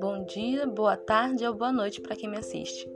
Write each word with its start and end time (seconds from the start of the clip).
Bom 0.00 0.24
dia, 0.26 0.66
boa 0.66 0.96
tarde 0.96 1.46
ou 1.46 1.54
boa 1.54 1.70
noite 1.70 2.00
para 2.00 2.16
quem 2.16 2.28
me 2.28 2.36
assiste. 2.36 2.90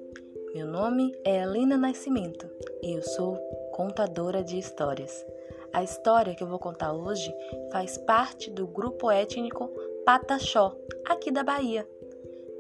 Meu 0.53 0.67
nome 0.67 1.17
é 1.25 1.43
Helena 1.43 1.77
Nascimento 1.77 2.51
e 2.83 2.97
eu 2.97 3.03
sou 3.03 3.37
contadora 3.73 4.43
de 4.43 4.59
histórias. 4.59 5.25
A 5.73 5.85
história 5.85 6.35
que 6.35 6.43
eu 6.43 6.49
vou 6.49 6.59
contar 6.59 6.93
hoje 6.93 7.33
faz 7.71 7.97
parte 7.99 8.51
do 8.51 8.67
grupo 8.67 9.09
étnico 9.09 9.71
Pataxó, 10.05 10.77
aqui 11.05 11.31
da 11.31 11.45
Bahia. 11.45 11.89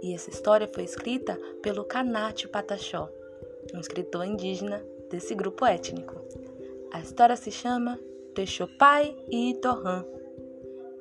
E 0.03 0.15
essa 0.15 0.31
história 0.31 0.69
foi 0.73 0.85
escrita 0.85 1.37
pelo 1.61 1.85
Canate 1.85 2.47
Pataxó, 2.47 3.09
um 3.75 3.81
escritor 3.81 4.25
indígena 4.25 4.85
desse 5.11 5.35
grupo 5.35 5.67
étnico. 5.67 6.15
A 6.93 7.01
história 7.01 7.35
se 7.35 7.51
chama 7.51 7.99
Texopai 8.35 9.17
e 9.31 9.51
Itorrã 9.51 10.05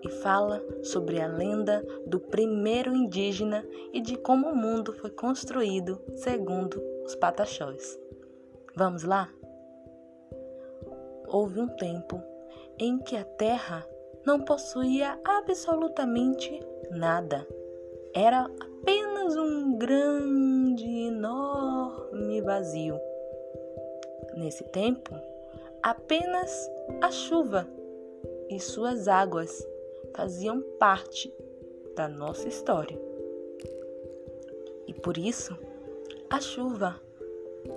e 0.04 0.10
fala 0.10 0.64
sobre 0.84 1.22
a 1.22 1.28
lenda 1.28 1.86
do 2.08 2.20
primeiro 2.20 2.96
indígena 2.96 3.66
e 3.94 4.02
de 4.02 4.18
como 4.18 4.48
o 4.50 4.56
mundo 4.56 4.94
foi 4.94 5.12
construído 5.12 6.02
segundo 6.16 6.82
os 7.06 7.16
pataxós. 7.16 8.00
Vamos 8.76 9.04
lá? 9.04 9.30
Houve 11.28 11.62
um 11.62 11.68
tempo 11.68 12.22
em 12.80 12.98
que 12.98 13.16
a 13.16 13.24
terra 13.24 13.88
não 14.26 14.42
possuía 14.42 15.20
absolutamente 15.24 16.60
nada. 16.90 17.48
Era 18.14 18.50
apenas 18.60 19.36
um 19.38 19.78
grande, 19.78 20.86
enorme 20.86 22.42
vazio. 22.42 23.00
Nesse 24.36 24.64
tempo, 24.66 25.16
apenas 25.84 26.70
a 27.02 27.12
chuva 27.12 27.68
e 28.50 28.60
suas 28.60 29.08
águas 29.08 29.66
faziam 30.16 30.62
parte 30.80 31.34
da 31.96 32.08
nossa 32.08 32.48
história. 32.48 33.00
E 34.88 34.94
por 34.94 35.18
isso, 35.18 35.58
a 36.30 36.40
chuva 36.40 37.02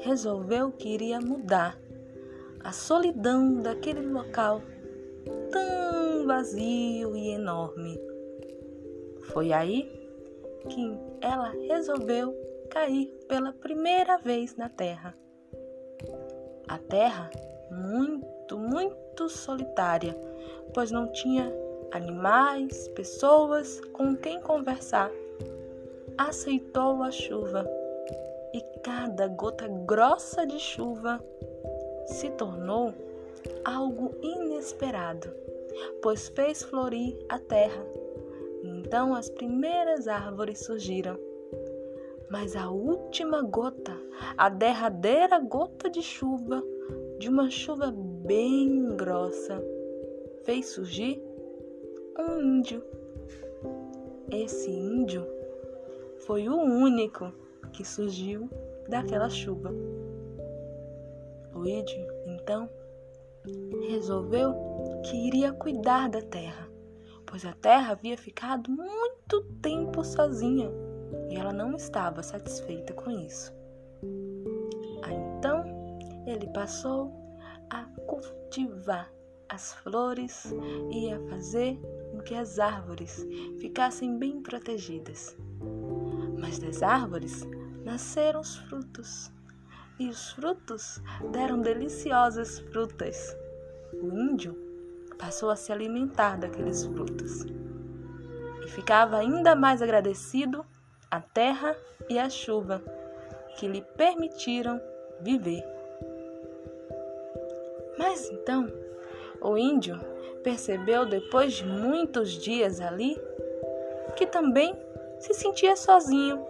resolveu 0.01 0.73
que 0.73 0.89
iria 0.89 1.21
mudar 1.21 1.79
a 2.61 2.73
solidão 2.73 3.61
daquele 3.61 4.01
local 4.01 4.63
tão 5.51 6.27
vazio 6.27 7.17
e 7.17 7.31
enorme. 7.31 8.01
Foi 9.33 9.53
aí 9.53 9.91
que 10.69 10.99
ela 11.21 11.51
resolveu 11.69 12.35
cair 12.71 13.07
pela 13.29 13.53
primeira 13.53 14.17
vez 14.19 14.57
na 14.57 14.69
terra. 14.69 15.17
A 16.67 16.79
terra 16.79 17.31
muito, 17.75 18.59
muito 18.59 19.29
solitária, 19.29 20.17
pois 20.73 20.91
não 20.91 21.11
tinha 21.13 21.53
animais, 21.93 22.89
pessoas 22.89 23.81
com 23.93 24.17
quem 24.17 24.41
conversar. 24.41 25.11
Aceitou 26.17 27.03
a 27.03 27.11
chuva 27.11 27.69
e 28.53 28.61
cada 28.83 29.29
gota 29.29 29.67
grossa 29.69 30.47
de 30.47 30.59
chuva 30.59 31.25
se 32.07 32.31
tornou 32.31 32.95
algo 33.65 34.15
inesperado, 34.23 35.29
pois 36.03 36.29
fez 36.29 36.63
florir 36.63 37.19
a 37.29 37.39
terra. 37.39 37.85
Então 38.63 39.15
as 39.15 39.29
primeiras 39.29 40.09
árvores 40.09 40.65
surgiram. 40.65 41.19
Mas 42.31 42.57
a 42.57 42.71
última 42.71 43.43
gota, 43.43 43.97
a 44.37 44.49
derradeira 44.49 45.39
gota 45.39 45.91
de 45.91 46.03
chuva, 46.03 46.63
de 47.25 47.31
uma 47.31 47.49
chuva 47.49 47.91
bem 47.91 48.95
grossa, 48.97 49.59
fez 50.43 50.67
surgir 50.67 51.19
um 52.19 52.39
índio. 52.39 52.85
Esse 54.31 54.71
índio 54.71 55.27
foi 56.27 56.51
o 56.51 56.55
único 56.55 57.33
que 57.73 57.83
surgiu 57.83 58.47
daquela 58.91 59.31
chuva. 59.31 59.73
O 61.55 61.67
índio, 61.67 62.07
então, 62.27 62.69
resolveu 63.89 64.55
que 65.07 65.17
iria 65.17 65.51
cuidar 65.51 66.11
da 66.11 66.21
terra, 66.21 66.69
pois 67.25 67.47
a 67.47 67.55
terra 67.55 67.93
havia 67.93 68.19
ficado 68.19 68.71
muito 68.71 69.43
tempo 69.63 70.05
sozinha 70.05 70.71
e 71.31 71.37
ela 71.37 71.55
não 71.55 71.75
estava 71.75 72.23
satisfeita 72.23 72.93
com 72.93 73.11
isso. 73.11 73.51
Aí, 75.03 75.17
então, 75.39 75.65
ele 76.27 76.47
passou 76.49 77.24
cultivar 78.07 79.11
as 79.49 79.75
flores 79.75 80.53
e 80.91 81.13
a 81.13 81.21
fazer 81.29 81.79
com 82.11 82.21
que 82.21 82.35
as 82.35 82.59
árvores 82.59 83.27
ficassem 83.61 84.19
bem 84.19 84.43
protegidas. 84.43 85.37
Mas 86.39 86.59
das 86.59 86.83
árvores 86.83 87.43
nasceram 87.85 88.41
os 88.41 88.57
frutos, 88.57 89.31
e 89.99 90.09
os 90.09 90.33
frutos 90.33 91.01
deram 91.31 91.61
deliciosas 91.61 92.59
frutas. 92.59 93.37
O 93.93 94.09
índio 94.13 94.57
passou 95.19 95.51
a 95.51 95.57
se 95.57 95.73
alimentar 95.73 96.37
daqueles 96.37 96.85
frutos 96.85 97.45
e 98.65 98.69
ficava 98.69 99.19
ainda 99.19 99.55
mais 99.55 99.83
agradecido 99.83 100.65
à 101.11 101.21
terra 101.21 101.77
e 102.09 102.19
à 102.19 102.29
chuva 102.29 102.83
que 103.57 103.69
lhe 103.69 103.83
permitiram 103.97 104.81
viver. 105.21 105.74
Mas 107.99 108.31
então, 108.31 108.71
o 109.41 109.57
índio 109.57 110.01
percebeu 110.43 111.07
depois 111.07 111.55
de 111.55 111.65
muitos 111.65 112.33
dias 112.33 112.81
ali 112.81 113.21
que 114.17 114.27
também 114.27 114.75
se 115.19 115.35
sentia 115.35 115.77
sozinho 115.77 116.45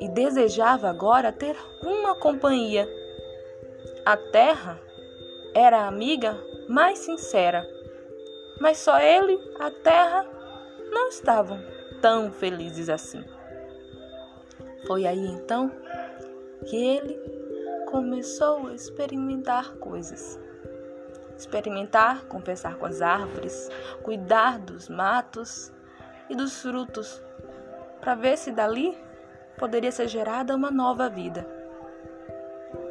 e 0.00 0.08
desejava 0.08 0.88
agora 0.88 1.32
ter 1.32 1.56
uma 1.82 2.14
companhia. 2.14 2.88
A 4.04 4.16
terra 4.16 4.80
era 5.54 5.78
a 5.78 5.88
amiga 5.88 6.38
mais 6.68 6.98
sincera, 6.98 7.66
mas 8.60 8.78
só 8.78 9.00
ele, 9.00 9.38
a 9.58 9.70
terra, 9.70 10.26
não 10.90 11.08
estavam 11.08 11.58
tão 12.00 12.30
felizes 12.30 12.88
assim. 12.88 13.24
Foi 14.86 15.06
aí 15.06 15.26
então 15.26 15.70
que 16.66 16.76
ele 16.76 17.33
começou 17.94 18.66
a 18.66 18.74
experimentar 18.74 19.74
coisas 19.76 20.36
experimentar, 21.36 22.24
conversar 22.24 22.76
com 22.76 22.86
as 22.86 23.00
árvores, 23.00 23.70
cuidar 24.02 24.58
dos 24.58 24.88
matos 24.88 25.72
e 26.28 26.34
dos 26.34 26.60
frutos, 26.60 27.22
para 28.00 28.16
ver 28.16 28.36
se 28.36 28.50
dali 28.50 28.96
poderia 29.56 29.92
ser 29.92 30.08
gerada 30.08 30.56
uma 30.56 30.70
nova 30.72 31.08
vida. 31.08 31.46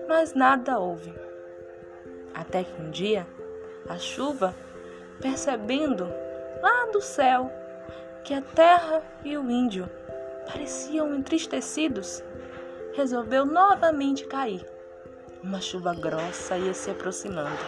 Mas 0.07 0.33
nada 0.33 0.79
houve. 0.79 1.13
Até 2.33 2.63
que 2.63 2.81
um 2.81 2.89
dia, 2.89 3.27
a 3.89 3.97
chuva, 3.97 4.55
percebendo 5.21 6.05
lá 6.61 6.91
do 6.91 7.01
céu 7.01 7.51
que 8.23 8.33
a 8.33 8.41
terra 8.41 9.01
e 9.23 9.37
o 9.37 9.49
índio 9.49 9.89
pareciam 10.45 11.13
entristecidos, 11.13 12.23
resolveu 12.93 13.45
novamente 13.45 14.25
cair. 14.25 14.65
Uma 15.43 15.59
chuva 15.59 15.93
grossa 15.93 16.57
ia 16.57 16.73
se 16.73 16.89
aproximando 16.89 17.59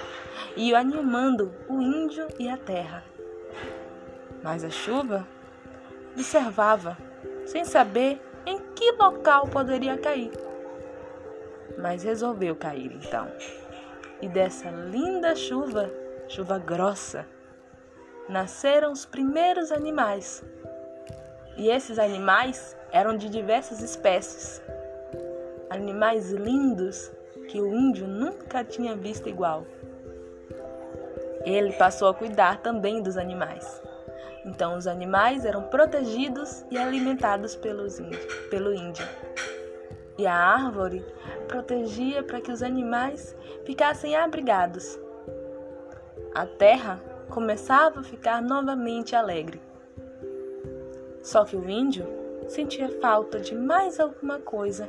e 0.56 0.74
animando 0.74 1.54
o 1.68 1.82
índio 1.82 2.26
e 2.40 2.48
a 2.48 2.56
terra. 2.56 3.04
Mas 4.42 4.64
a 4.64 4.70
chuva 4.70 5.28
observava, 6.14 6.98
sem 7.46 7.66
saber 7.66 8.22
em 8.46 8.60
que 8.74 8.94
local 8.94 9.50
poderia 9.50 9.98
cair. 9.98 10.32
Mas 11.78 12.04
resolveu 12.04 12.56
cair 12.56 12.94
então. 12.94 13.30
E 14.22 14.30
dessa 14.30 14.70
linda 14.70 15.36
chuva, 15.36 15.92
chuva 16.30 16.58
grossa, 16.58 17.28
nasceram 18.30 18.94
os 18.94 19.06
primeiros 19.06 19.74
animais. 19.74 20.42
E 21.58 21.70
esses 21.70 22.00
animais 22.00 22.76
eram 22.90 23.18
de 23.18 23.30
diversas 23.30 23.82
espécies. 23.82 24.62
Animais 25.70 26.32
lindos 26.32 27.12
que 27.48 27.62
o 27.62 27.74
índio 27.74 28.08
nunca 28.08 28.64
tinha 28.64 28.96
visto 28.96 29.30
igual. 29.30 29.66
Ele 31.44 31.74
passou 31.74 32.08
a 32.08 32.14
cuidar 32.14 32.62
também 32.62 33.02
dos 33.02 33.18
animais. 33.18 33.82
Então, 34.46 34.78
os 34.78 34.88
animais 34.88 35.46
eram 35.46 35.64
protegidos 35.64 36.66
e 36.70 36.78
alimentados 36.78 37.56
pelos 37.56 38.00
índio, 38.00 38.50
pelo 38.50 38.74
índio. 38.74 39.06
E 40.18 40.26
a 40.26 40.34
árvore 40.34 41.06
protegia 41.48 42.24
para 42.24 42.40
que 42.40 42.52
os 42.52 42.64
animais 42.64 43.36
ficassem 43.66 44.16
abrigados. 44.16 45.00
A 46.34 46.46
terra 46.46 47.02
começava 47.30 48.00
a 48.00 48.04
ficar 48.04 48.42
novamente 48.42 49.16
alegre. 49.16 49.62
Só 51.22 51.44
que 51.44 51.56
o 51.56 51.70
índio 51.70 52.08
sentia 52.48 52.90
falta 53.02 53.40
de 53.40 53.56
mais 53.56 54.00
alguma 54.00 54.40
coisa. 54.40 54.88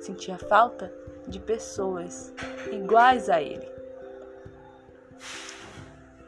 Sentia 0.00 0.36
falta 0.36 0.92
de 1.26 1.38
pessoas 1.38 2.32
iguais 2.70 3.28
a 3.28 3.40
ele. 3.40 3.68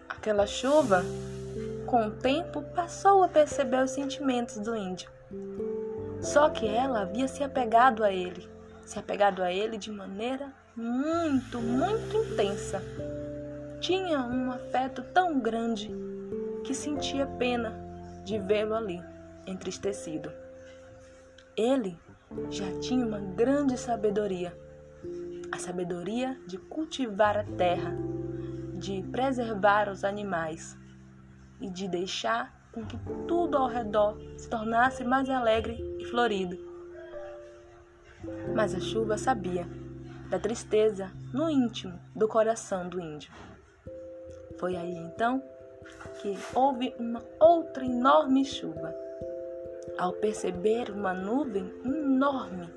Aquela 0.08 0.46
chuva, 0.46 1.04
com 1.86 2.06
o 2.06 2.10
tempo, 2.10 2.62
passou 2.74 3.22
a 3.22 3.28
perceber 3.28 3.82
os 3.82 3.90
sentimentos 3.90 4.58
do 4.58 4.74
índio. 4.74 5.10
Só 6.20 6.50
que 6.50 6.66
ela 6.66 7.02
havia 7.02 7.28
se 7.28 7.44
apegado 7.44 8.02
a 8.02 8.12
ele, 8.12 8.48
se 8.84 8.98
apegado 8.98 9.42
a 9.42 9.52
ele 9.52 9.76
de 9.76 9.92
maneira 9.92 10.52
muito, 10.74 11.58
muito 11.60 12.16
intensa. 12.16 12.82
Tinha 13.80 14.20
um 14.20 14.50
afeto 14.50 15.02
tão 15.14 15.38
grande 15.38 15.90
que 16.64 16.74
sentia 16.74 17.26
pena 17.26 17.72
de 18.24 18.38
vê-lo 18.38 18.74
ali, 18.74 19.00
entristecido. 19.46 20.32
Ele 21.56 21.96
já 22.50 22.66
tinha 22.80 23.06
uma 23.06 23.20
grande 23.20 23.78
sabedoria, 23.78 24.52
a 25.50 25.58
sabedoria 25.58 26.38
de 26.46 26.58
cultivar 26.58 27.36
a 27.36 27.44
terra, 27.44 27.96
de 28.74 29.02
preservar 29.10 29.88
os 29.88 30.04
animais 30.04 30.76
e 31.60 31.70
de 31.70 31.88
deixar 31.88 32.54
com 32.72 32.84
que 32.84 32.98
tudo 33.26 33.56
ao 33.56 33.68
redor 33.68 34.18
se 34.36 34.48
tornasse 34.48 35.02
mais 35.02 35.30
alegre 35.30 35.78
e 35.98 36.04
florido. 36.04 36.58
Mas 38.54 38.74
a 38.74 38.80
chuva 38.80 39.16
sabia 39.16 39.66
da 40.28 40.38
tristeza 40.38 41.10
no 41.32 41.48
íntimo 41.48 41.98
do 42.14 42.28
coração 42.28 42.88
do 42.88 43.00
índio. 43.00 43.32
Foi 44.58 44.76
aí 44.76 44.94
então 44.94 45.42
que 46.20 46.36
houve 46.54 46.94
uma 46.98 47.22
outra 47.40 47.84
enorme 47.84 48.44
chuva. 48.44 48.94
Ao 49.96 50.12
perceber 50.12 50.90
uma 50.90 51.14
nuvem 51.14 51.72
enorme 51.84 52.68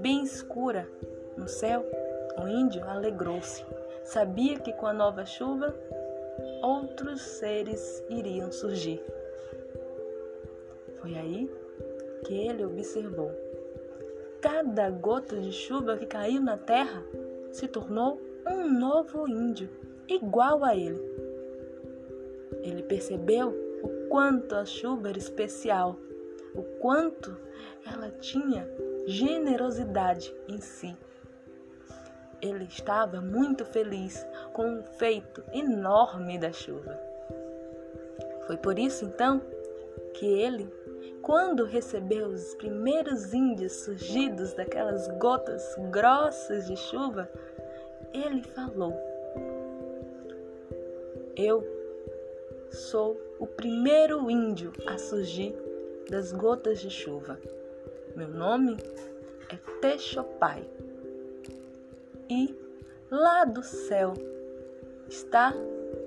bem 0.00 0.22
escura 0.22 0.88
no 1.36 1.48
céu, 1.48 1.84
o 2.42 2.48
índio 2.48 2.82
alegrou-se. 2.84 3.64
Sabia 4.04 4.58
que 4.58 4.72
com 4.72 4.86
a 4.86 4.92
nova 4.92 5.24
chuva 5.24 5.74
outros 6.62 7.20
seres 7.20 8.04
iriam 8.08 8.50
surgir. 8.50 9.02
Foi 11.00 11.14
aí 11.16 11.50
que 12.24 12.34
ele 12.34 12.64
observou. 12.64 13.30
Cada 14.40 14.90
gota 14.90 15.38
de 15.38 15.52
chuva 15.52 15.96
que 15.96 16.06
caiu 16.06 16.40
na 16.40 16.56
terra 16.56 17.02
se 17.50 17.68
tornou 17.68 18.20
um 18.46 18.68
novo 18.78 19.28
índio, 19.28 19.68
igual 20.08 20.64
a 20.64 20.74
ele. 20.74 21.00
Ele 22.62 22.82
percebeu 22.82 23.48
o 23.82 24.08
quanto 24.08 24.54
a 24.54 24.64
chuva 24.64 25.08
era 25.08 25.18
especial, 25.18 25.96
o 26.54 26.62
quanto 26.80 27.36
ela 27.86 28.10
tinha 28.10 28.68
generosidade 29.06 30.34
em 30.48 30.60
si. 30.60 30.96
Ele 32.42 32.64
estava 32.64 33.20
muito 33.20 33.64
feliz 33.64 34.26
com 34.52 34.78
o 34.78 34.82
feito 34.82 35.42
enorme 35.52 36.38
da 36.38 36.52
chuva. 36.52 36.98
Foi 38.46 38.56
por 38.56 38.78
isso 38.78 39.04
então 39.04 39.42
que 40.14 40.26
ele, 40.26 40.72
quando 41.22 41.64
recebeu 41.64 42.28
os 42.28 42.54
primeiros 42.54 43.32
índios 43.34 43.72
surgidos 43.84 44.54
daquelas 44.54 45.06
gotas 45.18 45.62
grossas 45.90 46.66
de 46.66 46.76
chuva, 46.76 47.30
ele 48.12 48.42
falou: 48.42 48.94
Eu 51.36 51.62
sou 52.70 53.20
o 53.38 53.46
primeiro 53.46 54.30
índio 54.30 54.72
a 54.86 54.98
surgir 54.98 55.54
das 56.08 56.32
gotas 56.32 56.80
de 56.80 56.90
chuva. 56.90 57.38
Meu 58.16 58.28
nome 58.28 58.76
é 59.48 59.56
Texopai 59.80 60.64
e 62.30 62.56
lá 63.10 63.44
do 63.44 63.62
céu 63.62 64.14
está 65.08 65.52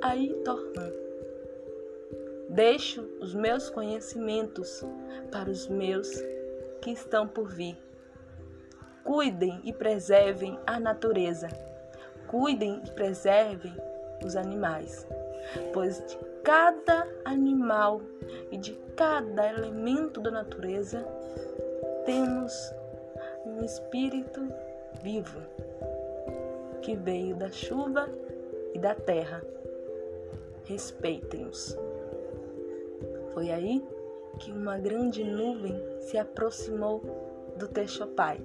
Aitorã. 0.02 0.90
Deixo 2.48 3.02
os 3.20 3.36
meus 3.36 3.70
conhecimentos 3.70 4.86
para 5.32 5.50
os 5.50 5.68
meus 5.68 6.10
que 6.82 6.92
estão 6.92 7.28
por 7.28 7.50
vir. 7.50 7.78
Cuidem 9.04 9.60
e 9.66 9.74
preservem 9.74 10.58
a 10.66 10.80
natureza. 10.80 11.50
Cuidem 12.28 12.82
e 12.86 12.92
preservem 12.92 13.74
os 14.26 14.38
animais, 14.38 15.06
pois 15.74 15.98
de 16.08 16.18
cada 16.42 17.06
animal 17.26 18.02
e 18.50 18.58
de 18.58 18.74
cada 18.96 19.46
elemento 19.50 20.22
da 20.22 20.32
natureza 20.32 21.06
temos 22.06 22.54
um 23.46 23.64
espírito 23.64 24.42
vivo 25.02 25.42
que 26.84 26.96
veio 26.96 27.36
da 27.36 27.50
chuva 27.50 28.10
e 28.74 28.78
da 28.78 28.94
terra. 28.94 29.42
Respeitem-os. 30.66 31.78
Foi 33.34 33.52
aí 33.52 33.84
que 34.40 34.52
uma 34.52 34.78
grande 34.78 35.24
nuvem 35.24 35.76
se 36.02 36.18
aproximou 36.18 37.02
do 37.58 37.68
Texopai 37.68 38.40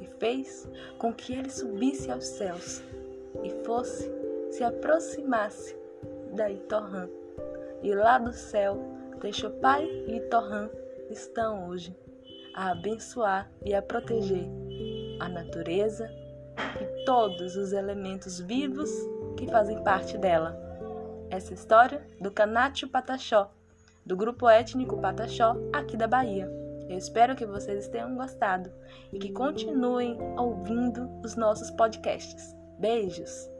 e 0.00 0.06
fez 0.18 0.68
com 0.98 1.12
que 1.12 1.34
ele 1.34 1.50
subisse 1.50 2.10
aos 2.10 2.24
céus 2.24 2.82
e 3.44 3.50
fosse, 3.64 4.10
se 4.50 4.64
aproximasse 4.64 5.76
da 6.32 6.50
Itorrã. 6.50 7.08
E 7.82 7.94
lá 7.94 8.18
do 8.18 8.32
céu, 8.32 8.78
Texopai 9.20 9.84
e 9.84 10.16
Itorrã 10.16 10.70
estão 11.10 11.68
hoje 11.68 11.94
a 12.54 12.70
abençoar 12.70 13.50
e 13.64 13.74
a 13.74 13.82
proteger 13.82 14.46
a 15.20 15.28
natureza 15.28 16.10
e 16.80 17.04
todos 17.04 17.56
os 17.56 17.72
elementos 17.72 18.40
vivos 18.40 18.90
que 19.36 19.46
fazem 19.46 19.82
parte 19.82 20.16
dela. 20.16 20.58
Essa 21.30 21.54
história 21.54 22.06
do 22.20 22.30
Canátio 22.30 22.88
Pataxó, 22.88 23.50
do 24.04 24.16
grupo 24.16 24.48
étnico 24.48 24.98
Pataxó, 24.98 25.56
aqui 25.72 25.96
da 25.96 26.06
Bahia. 26.06 26.50
Eu 26.88 26.96
espero 26.96 27.34
que 27.34 27.44
vocês 27.44 27.88
tenham 27.88 28.14
gostado 28.14 28.70
e 29.12 29.18
que 29.18 29.32
continuem 29.32 30.18
ouvindo 30.38 31.10
os 31.24 31.34
nossos 31.34 31.70
podcasts. 31.70 32.54
Beijos! 32.78 33.50